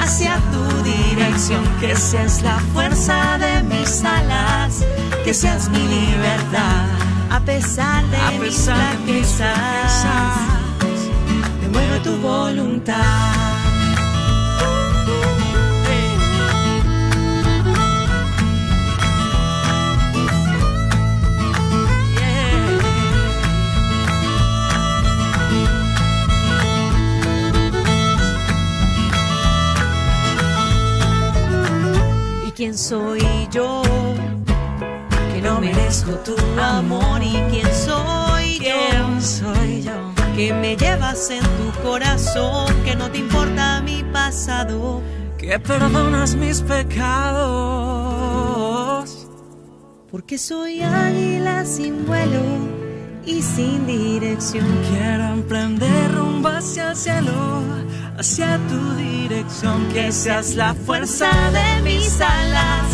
hacia 0.00 0.36
tu 0.52 0.62
dirección. 0.84 1.64
Que 1.80 1.96
seas 1.96 2.42
la 2.42 2.60
fuerza 2.72 3.38
de 3.38 3.64
mis 3.64 4.04
alas, 4.04 4.84
que 5.24 5.34
seas 5.34 5.68
mi 5.70 5.80
libertad, 5.80 7.13
a 7.34 7.40
pesar 7.40 8.04
de, 8.10 8.16
A 8.16 8.30
mis, 8.30 8.40
pesar 8.40 8.96
de 9.06 9.12
mis 9.12 9.26
flaquezas. 9.26 10.04
Me 11.60 11.68
mueve 11.68 12.00
tu 12.00 12.16
voluntad. 12.18 12.94
¿Y 32.46 32.52
quién 32.52 32.78
soy 32.78 33.48
yo? 33.50 33.93
No 35.44 35.60
merezco 35.60 36.12
tu 36.24 36.34
amor. 36.58 37.22
¿Y 37.22 37.34
quién 37.50 37.68
soy 37.72 38.58
yo? 38.58 38.64
¿Quién 38.64 39.22
soy 39.22 39.82
yo? 39.82 39.92
Que 40.34 40.52
me 40.52 40.74
llevas 40.76 41.30
en 41.30 41.42
tu 41.42 41.70
corazón, 41.82 42.74
que 42.84 42.96
no 42.96 43.10
te 43.10 43.18
importa 43.18 43.82
mi 43.82 44.02
pasado. 44.04 45.02
Que 45.38 45.58
perdonas 45.60 46.34
mis 46.34 46.62
pecados. 46.62 47.84
Porque 50.10 50.38
soy 50.38 50.80
águila 50.80 51.64
sin 51.66 52.06
vuelo 52.06 52.40
y 53.26 53.42
sin 53.42 53.86
dirección. 53.86 54.66
Quiero 54.90 55.24
emprender 55.24 56.14
rumbo 56.14 56.48
hacia 56.48 56.90
el 56.90 56.96
cielo, 56.96 57.62
hacia 58.16 58.58
tu 58.68 58.94
dirección. 58.94 59.86
Que 59.92 60.10
seas 60.10 60.54
la 60.54 60.72
fuerza 60.72 61.30
de 61.50 61.82
mis 61.82 62.20
alas, 62.20 62.86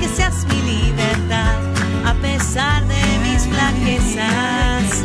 que 0.00 0.08
seas 0.08 0.46
mi 0.46 0.62
libertad, 0.62 1.67
a 2.04 2.14
pesar 2.14 2.84
de 2.86 3.18
mis 3.24 3.46
flaquezas. 3.46 5.04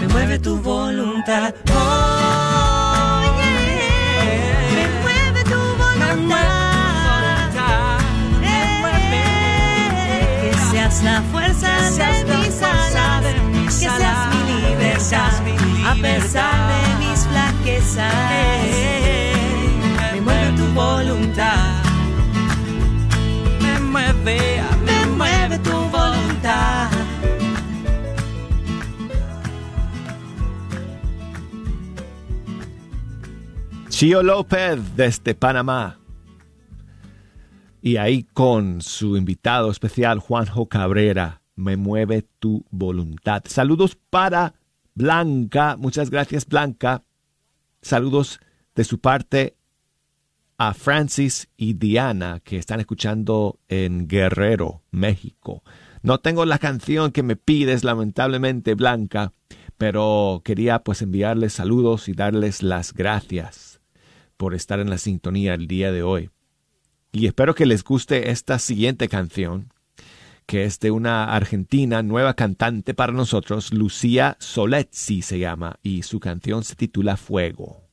Me 0.00 0.06
mueve 0.08 0.38
tu 0.38 0.56
voluntad. 0.58 1.54
Oh, 1.70 3.22
yeah. 3.38 4.74
Me 4.76 4.84
mueve 5.02 5.44
tu 5.44 5.60
voluntad. 5.82 6.48
Eh, 8.42 10.40
Que 10.42 10.52
seas 10.70 11.02
la 11.02 11.22
fuerza 11.32 11.68
de 12.26 12.36
mis 12.38 12.62
alas, 12.62 13.24
que 13.64 13.70
seas 13.70 14.18
mi 14.34 14.42
libertad, 14.68 15.32
a 15.86 15.94
pesar 16.00 16.56
de 16.72 16.80
mis 17.06 17.26
flaquezas. 17.26 18.14
Me 20.12 20.20
mueve 20.20 20.52
tu 20.56 20.66
voluntad. 20.74 21.82
Me 23.60 23.78
mueve 23.80 24.57
Chio 33.98 34.22
López 34.22 34.78
desde 34.94 35.34
Panamá. 35.34 35.98
Y 37.82 37.96
ahí 37.96 38.22
con 38.32 38.80
su 38.80 39.16
invitado 39.16 39.72
especial 39.72 40.20
Juanjo 40.20 40.68
Cabrera, 40.68 41.42
Me 41.56 41.76
mueve 41.76 42.22
tu 42.38 42.64
voluntad. 42.70 43.42
Saludos 43.46 43.98
para 44.08 44.54
Blanca, 44.94 45.76
muchas 45.76 46.10
gracias 46.10 46.46
Blanca. 46.46 47.02
Saludos 47.82 48.38
de 48.76 48.84
su 48.84 49.00
parte 49.00 49.56
a 50.58 50.74
Francis 50.74 51.48
y 51.56 51.74
Diana 51.74 52.38
que 52.44 52.56
están 52.56 52.78
escuchando 52.78 53.58
en 53.66 54.06
Guerrero, 54.06 54.84
México. 54.92 55.64
No 56.02 56.18
tengo 56.18 56.44
la 56.44 56.60
canción 56.60 57.10
que 57.10 57.24
me 57.24 57.34
pides, 57.34 57.82
lamentablemente, 57.82 58.76
Blanca, 58.76 59.32
pero 59.76 60.40
quería 60.44 60.84
pues 60.84 61.02
enviarles 61.02 61.54
saludos 61.54 62.08
y 62.08 62.12
darles 62.12 62.62
las 62.62 62.94
gracias 62.94 63.67
por 64.38 64.54
estar 64.54 64.80
en 64.80 64.88
la 64.88 64.96
sintonía 64.96 65.52
el 65.52 65.68
día 65.68 65.92
de 65.92 66.02
hoy. 66.02 66.30
Y 67.12 67.26
espero 67.26 67.54
que 67.54 67.66
les 67.66 67.84
guste 67.84 68.30
esta 68.30 68.58
siguiente 68.58 69.08
canción, 69.08 69.72
que 70.46 70.64
es 70.64 70.80
de 70.80 70.90
una 70.90 71.34
argentina 71.34 72.02
nueva 72.02 72.32
cantante 72.34 72.94
para 72.94 73.12
nosotros, 73.12 73.74
Lucía 73.74 74.38
Soletzi 74.40 75.20
se 75.20 75.38
llama, 75.38 75.78
y 75.82 76.04
su 76.04 76.20
canción 76.20 76.64
se 76.64 76.74
titula 76.74 77.18
Fuego. 77.18 77.87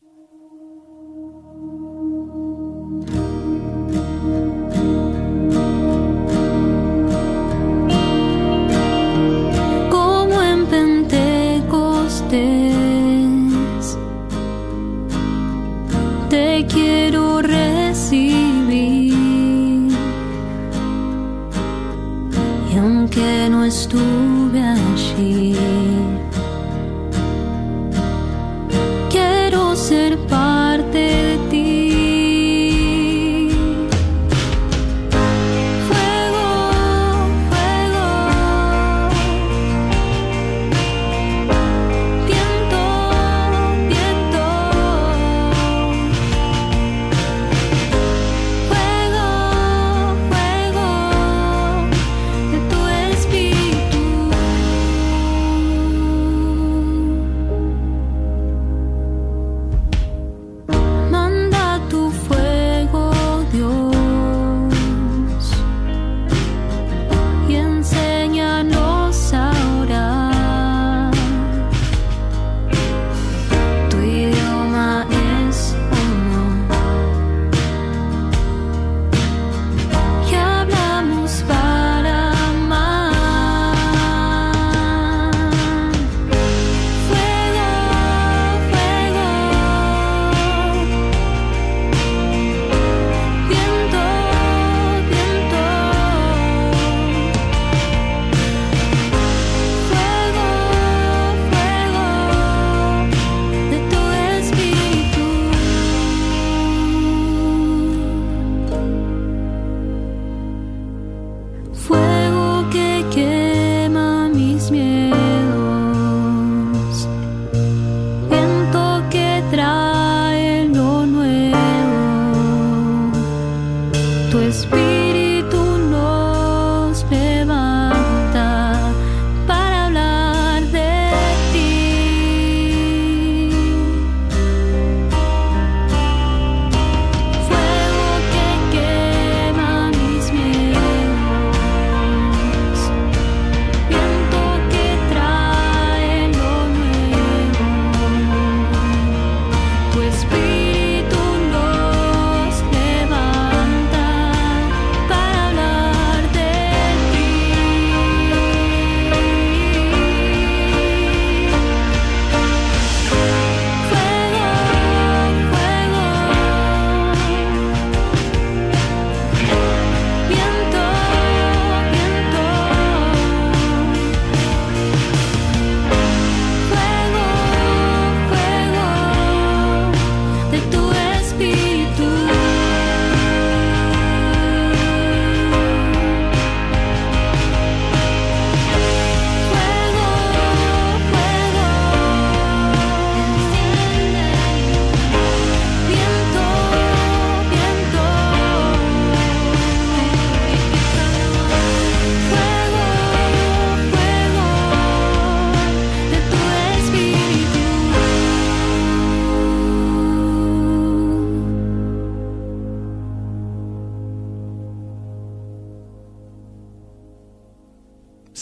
Aunque 23.84 25.55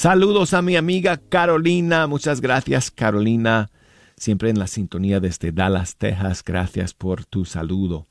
Saludos 0.04 0.54
a 0.54 0.62
mi 0.62 0.76
amiga 0.76 1.16
Carolina. 1.16 2.08
Muchas 2.08 2.42
gracias, 2.42 2.92
Carolina. 2.92 3.72
Siempre 4.18 4.50
en 4.50 4.60
la 4.60 4.68
sintonía 4.68 5.22
desde 5.22 5.54
Dallas, 5.54 5.96
Texas. 5.96 6.44
Gracias 6.44 6.94
por 6.94 7.24
tu 7.24 7.46
saludo. 7.46 8.06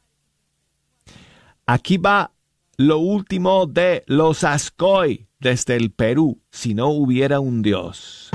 Aquí 1.67 1.99
va 1.99 2.33
lo 2.79 2.97
último 2.97 3.67
de 3.67 4.05
los 4.07 4.43
Ascoy 4.43 5.29
desde 5.39 5.77
el 5.77 5.91
Perú, 5.91 6.41
si 6.51 6.73
no 6.73 6.89
hubiera 6.89 7.41
un 7.41 7.61
Dios. 7.61 8.31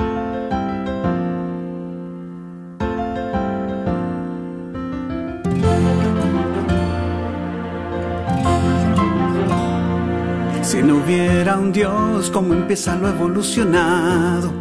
No 10.88 10.96
hubiera 11.04 11.58
un 11.58 11.74
Dios, 11.74 12.32
¿cómo 12.32 12.54
empieza 12.54 12.96
lo 12.96 13.10
evolucionado? 13.10 14.54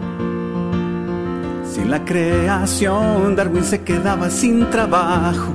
Sin 1.73 1.89
la 1.89 2.05
creación, 2.05 3.37
Darwin 3.37 3.63
se 3.63 3.83
quedaba 3.83 4.29
sin 4.29 4.69
trabajo. 4.69 5.53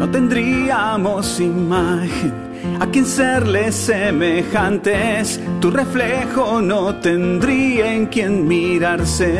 No 0.00 0.10
tendríamos 0.10 1.38
imagen 1.38 2.32
a 2.80 2.86
quien 2.86 3.06
serle 3.06 3.70
semejantes. 3.70 5.40
Tu 5.60 5.70
reflejo 5.70 6.60
no 6.60 6.96
tendría 6.96 7.94
en 7.94 8.06
quien 8.06 8.48
mirarse. 8.48 9.30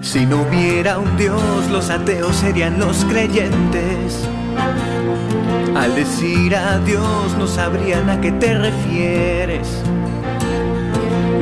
Si 0.00 0.24
no 0.24 0.44
hubiera 0.48 0.98
un 0.98 1.14
Dios, 1.18 1.68
los 1.70 1.90
ateos 1.90 2.36
serían 2.36 2.80
los 2.80 3.04
creyentes. 3.04 4.26
Al 5.76 5.94
decir 5.94 6.54
adiós 6.56 7.36
no 7.38 7.46
sabrían 7.46 8.10
a 8.10 8.20
qué 8.20 8.32
te 8.32 8.58
refieres. 8.58 9.68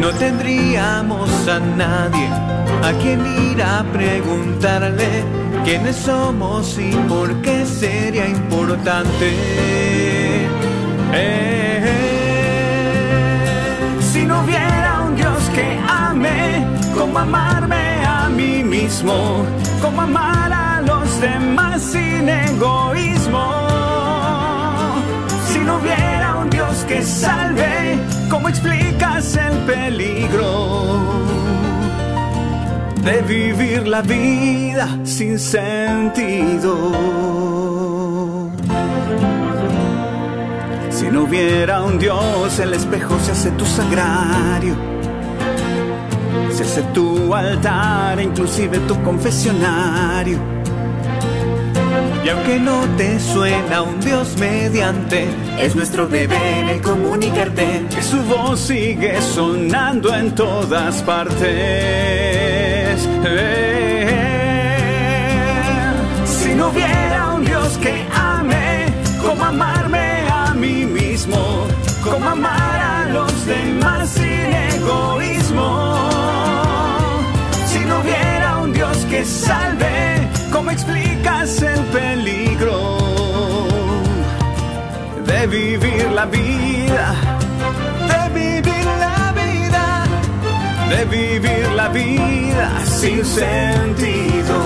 No 0.01 0.11
tendríamos 0.11 1.31
a 1.49 1.59
nadie 1.59 2.29
a 2.83 2.93
quien 3.03 3.21
ir 3.51 3.63
a 3.63 3.83
preguntarle 3.93 5.25
quiénes 5.65 5.97
somos 5.97 6.79
y 6.79 6.93
por 7.09 7.35
qué 7.43 7.65
sería 7.65 8.29
importante. 8.29 9.33
Eh, 11.13 11.83
si 14.01 14.25
no 14.25 14.43
hubiera 14.43 15.03
un 15.07 15.17
Dios 15.17 15.39
que 15.55 15.79
ame, 15.89 16.67
como 16.95 17.19
amarme 17.19 18.05
a 18.07 18.29
mí 18.29 18.63
mismo, 18.63 19.45
como 19.83 20.03
amar 20.03 20.53
a 20.53 20.56
los 21.17 21.21
demás 21.21 21.83
sin 21.83 22.29
egoísmo. 22.29 23.45
Si 25.49 25.59
no 25.61 25.77
hubiera 25.77 26.37
un 26.37 26.51
Dios 26.51 26.85
que 26.89 27.03
salve, 27.03 27.99
¿cómo 28.31 28.49
explicas 28.49 29.37
el 29.37 29.59
peligro 29.59 31.05
de 33.03 33.23
vivir 33.23 33.87
la 33.87 34.03
vida 34.03 34.89
sin 35.05 35.39
sentido? 35.39 36.93
Si 40.91 41.07
no 41.11 41.23
hubiera 41.25 41.83
un 41.83 41.99
Dios, 41.99 42.59
el 42.59 42.75
espejo 42.75 43.19
se 43.21 43.33
hace 43.33 43.51
tu 43.53 43.65
sagrario. 43.65 44.75
Se 46.53 46.63
hace 46.63 46.83
tu 46.95 47.35
altar, 47.35 48.21
inclusive 48.21 48.79
tu 48.81 49.01
confesionario. 49.03 50.56
Y 52.27 52.29
aunque 52.29 52.59
no 52.59 52.83
te 52.97 53.21
suena 53.21 53.83
un 53.83 54.01
Dios 54.01 54.37
mediante, 54.37 55.29
es 55.61 55.77
nuestro 55.77 56.09
deber 56.09 56.71
el 56.71 56.83
comunicarte 56.83 57.87
que 57.89 58.03
su 58.03 58.21
voz 58.25 58.59
sigue 58.59 59.23
sonando 59.23 60.13
en 60.13 60.35
todas 60.35 61.03
partes. 61.05 61.47
Eh, 63.25 64.09
si 66.25 66.53
no 66.57 66.71
hubiera 66.71 67.33
un 67.33 67.45
Dios 67.45 67.79
que 67.79 68.05
ame, 68.13 68.87
como 69.23 69.45
amarme 69.45 70.27
a 70.29 70.53
mí 70.53 70.85
mismo, 70.85 71.69
como 72.03 72.29
amar 72.29 72.81
a 72.81 73.09
los 73.09 73.47
demás 73.47 74.09
sin 74.09 74.53
egoísmo. 74.75 76.09
Si 77.69 77.79
no 77.85 78.01
hubiera 78.01 78.59
un 78.59 78.73
Dios 78.73 78.97
que 79.09 79.25
salve, 79.25 80.29
¿cómo 80.51 80.73
explicas 81.57 81.63
el 81.63 81.81
peligro 81.87 82.99
de 85.27 85.47
vivir 85.47 86.11
la 86.13 86.27
vida? 86.27 87.15
De 88.09 88.29
vivir 88.35 88.87
la 89.01 89.33
vida, 89.33 90.05
de 90.89 91.05
vivir 91.05 91.69
la 91.75 91.89
vida 91.89 92.71
sin 92.85 93.25
sentido. 93.25 94.57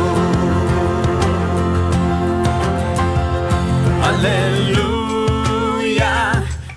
Aleluya, 4.11 5.33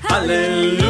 aleluya, 0.09 0.82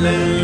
aleluya, 0.00 0.39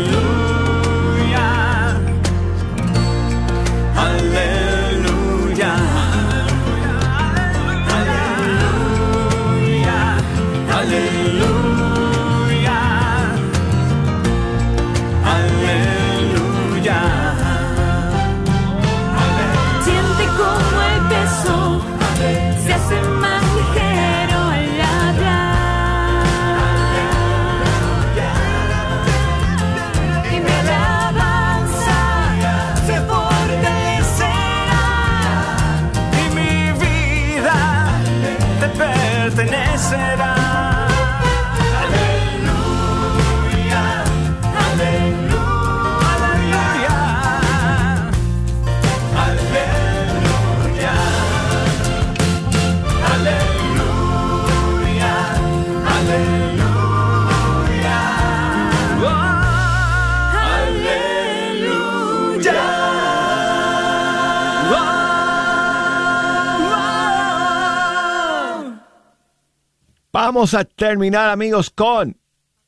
Vamos 70.47 70.61
a 70.61 70.63
terminar, 70.63 71.29
amigos, 71.29 71.69
con 71.69 72.15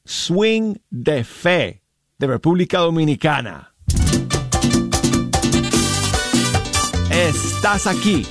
Swing 0.03 0.75
de 0.89 1.23
Fe 1.23 1.81
de 2.17 2.27
República 2.27 2.79
Dominicana. 2.79 3.73
Estás 7.09 7.87
aquí. 7.87 8.27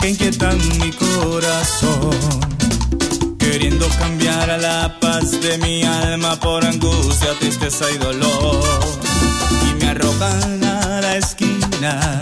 Que 0.00 0.10
inquietan 0.10 0.58
mi 0.80 0.90
corazón, 0.90 2.10
queriendo 3.38 3.88
cambiar 3.90 4.58
la 4.60 4.98
paz 5.00 5.40
de 5.40 5.56
mi 5.58 5.84
alma 5.84 6.34
por 6.40 6.64
angustia, 6.64 7.28
tristeza 7.38 7.90
y 7.92 7.98
dolor. 7.98 8.60
Y 9.68 9.74
me 9.74 9.90
arrojan 9.90 10.64
a 10.64 11.00
la 11.00 11.16
esquina, 11.16 12.20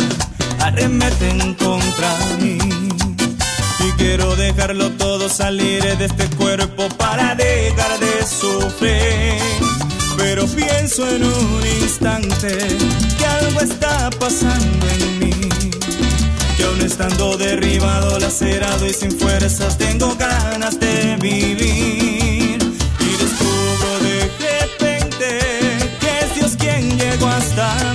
arremeten 0.60 1.54
contra 1.54 2.14
mí. 2.40 2.58
Y 2.58 3.92
quiero 3.96 4.36
dejarlo 4.36 4.90
todo 4.92 5.30
salir 5.30 5.82
de 5.96 6.04
este 6.04 6.28
cuerpo 6.36 6.88
para 6.98 7.34
dejar 7.34 7.98
de 8.00 8.26
sufrir. 8.26 9.40
Pero 10.18 10.46
pienso 10.46 11.08
en 11.08 11.24
un 11.24 11.66
instante 11.80 12.58
que 13.18 13.26
algo 13.26 13.60
está 13.60 14.10
pasando 14.10 14.86
en 14.88 15.10
mí. 15.10 15.15
Que 16.56 16.64
aún 16.64 16.80
estando 16.80 17.36
derribado, 17.36 18.18
lacerado 18.18 18.86
y 18.86 18.92
sin 18.92 19.10
fuerzas, 19.10 19.76
tengo 19.76 20.14
ganas 20.16 20.78
de 20.80 21.16
vivir. 21.20 22.58
Y 23.00 23.10
descubro 23.22 23.98
de 24.00 24.30
repente 24.38 25.28
que 26.00 26.18
es 26.24 26.34
Dios 26.34 26.56
quien 26.56 26.98
llegó 26.98 27.28
hasta 27.28 27.85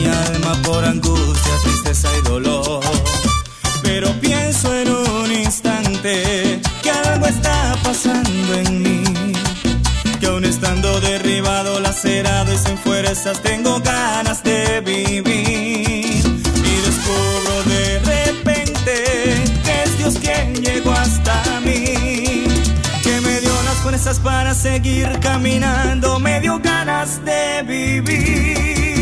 mi 0.00 0.06
alma 0.06 0.52
por 0.62 0.84
angustia, 0.84 1.54
tristeza 1.62 2.08
y 2.18 2.22
dolor. 2.22 2.80
Pero 3.82 4.08
pienso 4.20 4.74
en 4.74 4.88
un 4.88 5.32
instante 5.32 6.60
que 6.82 6.90
algo 6.90 7.26
está 7.26 7.76
pasando 7.82 8.54
en 8.54 8.82
mí, 8.82 9.02
que 10.18 10.26
aún 10.26 10.44
estando 10.44 11.00
derribado, 11.00 11.80
lacerado 11.80 12.52
y 12.52 12.58
sin 12.58 12.78
fuerzas, 12.78 13.42
tengo 13.42 13.80
ganas 13.80 14.42
de 14.42 14.80
vivir. 14.80 16.24
Y 16.70 16.76
descubro 16.86 17.54
de 17.66 17.98
repente 18.00 18.94
que 19.64 19.82
es 19.84 19.98
Dios 19.98 20.14
quien 20.18 20.54
llegó 20.54 20.92
hasta 20.92 21.60
mí, 21.60 22.44
que 23.02 23.20
me 23.22 23.40
dio 23.40 23.62
las 23.64 23.78
fuerzas 23.82 24.18
para 24.20 24.54
seguir 24.54 25.18
caminando, 25.20 26.18
me 26.20 26.40
dio 26.40 26.58
ganas 26.60 27.24
de 27.24 27.62
vivir. 27.66 28.99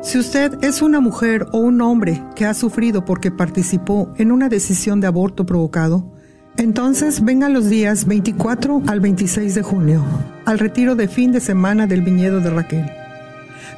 Si 0.02 0.18
usted 0.18 0.58
es 0.64 0.82
una 0.82 1.00
mujer 1.00 1.48
o 1.52 1.60
un 1.60 1.82
hombre 1.82 2.24
que 2.36 2.46
ha 2.46 2.54
sufrido 2.54 3.06
porque 3.06 3.32
participó 3.32 4.12
en 4.18 4.32
una 4.32 4.50
decisión 4.50 5.00
de 5.00 5.08
aborto 5.08 5.46
provocado, 5.46 6.14
entonces 6.58 7.24
venga 7.24 7.50
los 7.50 7.70
días 7.70 8.06
24 8.06 8.84
al 8.88 9.00
26 9.00 9.56
de 9.56 9.62
junio, 9.62 10.04
al 10.46 10.60
retiro 10.60 10.96
de 10.96 11.08
fin 11.08 11.32
de 11.32 11.40
semana 11.40 11.88
del 11.88 12.02
viñedo 12.02 12.42
de 12.42 12.50
Raquel. 12.50 12.99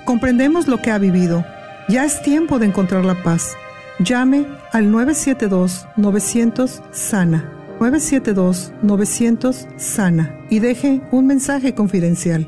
Comprendemos 0.05 0.67
lo 0.67 0.81
que 0.81 0.91
ha 0.91 0.97
vivido. 0.97 1.45
Ya 1.87 2.03
es 2.05 2.21
tiempo 2.21 2.59
de 2.59 2.67
encontrar 2.67 3.05
la 3.05 3.23
paz. 3.23 3.55
Llame 3.99 4.45
al 4.71 4.91
972-900-SANA. 4.91 7.61
972-900 7.81 10.37
y 10.51 10.59
deje 10.59 11.01
un 11.11 11.25
mensaje 11.25 11.73
confidencial. 11.73 12.47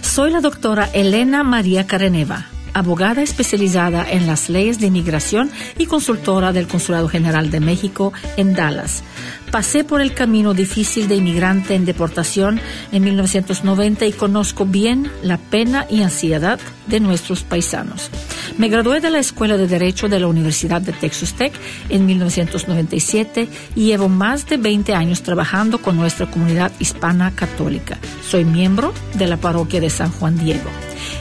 Soy 0.00 0.30
la 0.30 0.40
doctora 0.40 0.88
Elena 0.94 1.42
María 1.44 1.86
Careneva, 1.86 2.46
abogada 2.72 3.22
especializada 3.22 4.10
en 4.10 4.26
las 4.26 4.48
leyes 4.48 4.80
de 4.80 4.86
inmigración 4.86 5.50
y 5.76 5.84
consultora 5.86 6.52
del 6.52 6.66
Consulado 6.66 7.08
General 7.08 7.50
de 7.50 7.60
México 7.60 8.12
en 8.36 8.54
Dallas. 8.54 9.04
Pasé 9.50 9.82
por 9.82 10.02
el 10.02 10.12
camino 10.12 10.52
difícil 10.52 11.08
de 11.08 11.16
inmigrante 11.16 11.74
en 11.74 11.86
deportación 11.86 12.60
en 12.92 13.02
1990 13.02 14.04
y 14.04 14.12
conozco 14.12 14.66
bien 14.66 15.10
la 15.22 15.38
pena 15.38 15.86
y 15.88 16.02
ansiedad 16.02 16.60
de 16.86 17.00
nuestros 17.00 17.44
paisanos. 17.44 18.10
Me 18.58 18.68
gradué 18.68 19.00
de 19.00 19.10
la 19.10 19.20
Escuela 19.20 19.56
de 19.56 19.66
Derecho 19.66 20.06
de 20.08 20.20
la 20.20 20.26
Universidad 20.26 20.82
de 20.82 20.92
Texas 20.92 21.32
Tech 21.34 21.54
en 21.88 22.04
1997 22.04 23.48
y 23.74 23.86
llevo 23.86 24.10
más 24.10 24.46
de 24.46 24.58
20 24.58 24.94
años 24.94 25.22
trabajando 25.22 25.78
con 25.78 25.96
nuestra 25.96 26.30
comunidad 26.30 26.70
hispana 26.78 27.34
católica. 27.34 27.96
Soy 28.22 28.44
miembro 28.44 28.92
de 29.14 29.28
la 29.28 29.38
parroquia 29.38 29.80
de 29.80 29.88
San 29.88 30.12
Juan 30.12 30.36
Diego. 30.36 30.68